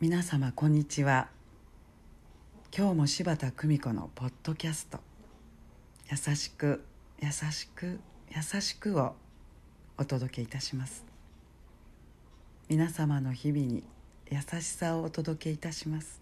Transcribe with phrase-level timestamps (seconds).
[0.00, 1.28] 皆様こんにちは。
[2.76, 4.98] 今日も柴田久美子のポッドキャスト
[6.10, 6.82] 「優しく
[7.20, 8.00] 優しく
[8.34, 9.14] 優しく」を
[9.96, 11.04] お届けいたします。
[12.68, 13.84] 皆様の日々に
[14.28, 16.20] 優しさをお届けいたします。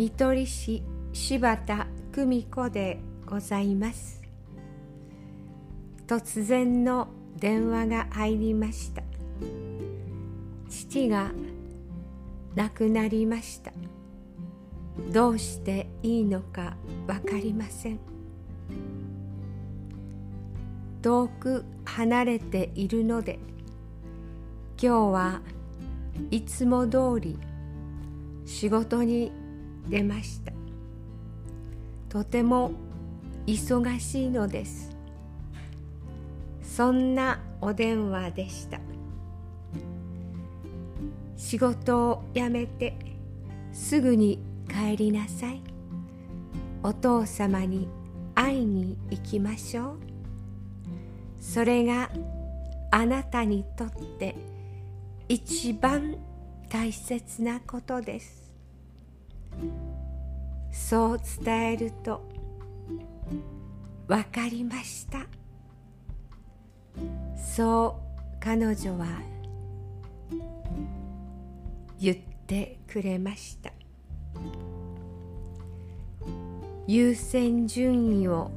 [0.00, 0.82] 見取り師
[1.12, 4.22] 柴田久美子でございます。
[6.06, 9.02] 突然の電話が入りました。
[10.70, 11.32] 父が
[12.54, 13.72] 亡くなりました。
[15.12, 18.00] どうしていいのか分かりません。
[21.02, 23.38] 遠く離れているので
[24.80, 25.42] 今日は
[26.30, 27.38] いつも通り
[28.46, 29.38] 仕事に
[29.90, 30.52] 出ました。
[32.08, 32.72] とても
[33.46, 34.96] 忙しいのです。
[36.62, 38.80] そんなお電話でした。
[41.36, 42.96] 仕事を辞めて
[43.72, 45.60] すぐに帰りなさい。
[46.82, 47.88] お父様に
[48.34, 49.98] 会いに行きましょう。
[51.40, 52.10] それが
[52.92, 54.36] あなたにとって
[55.28, 56.16] 一番
[56.68, 58.49] 大切なことです。
[60.70, 62.28] そう伝えると
[64.06, 65.26] 分かりました。
[67.36, 68.00] そ
[68.38, 69.06] う彼女は
[72.00, 72.16] 言っ
[72.46, 73.72] てくれました。
[76.86, 78.50] 優先順位を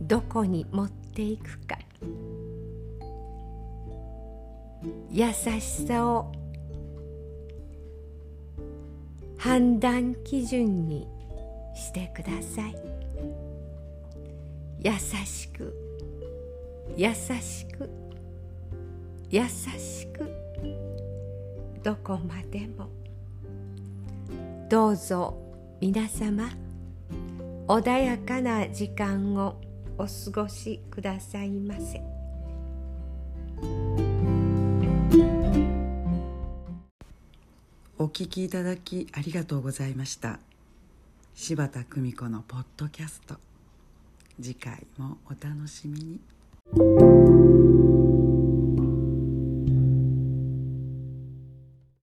[0.00, 1.78] どこに持っていくか。
[5.10, 6.32] 優しさを
[9.44, 11.06] 判断基準に
[11.74, 12.74] してください
[14.80, 14.92] 優
[15.26, 15.74] しく
[16.96, 17.90] 優しく
[19.28, 20.30] 優しく
[21.82, 22.88] どこまでも
[24.70, 25.36] どうぞ
[25.78, 26.48] 皆様
[27.68, 29.60] 穏やかな時間を
[29.98, 32.23] お過ごしくださいませ。
[37.96, 40.40] お聞きいただきありがとうございました。
[41.36, 43.36] 柴田久美子のポッドキャスト。
[44.42, 46.33] 次回もお楽しみに。